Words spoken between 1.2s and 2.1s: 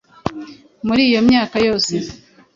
myaka yose